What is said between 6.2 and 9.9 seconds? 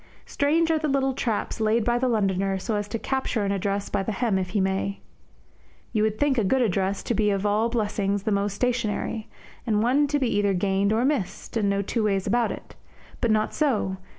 a good address to be of all blessings the most stationary, and